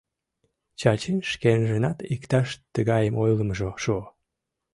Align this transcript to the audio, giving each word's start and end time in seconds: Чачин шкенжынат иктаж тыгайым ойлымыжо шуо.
Чачин 0.79 1.17
шкенжынат 1.31 1.99
иктаж 2.13 2.47
тыгайым 2.73 3.15
ойлымыжо 3.23 3.69
шуо. 3.83 4.03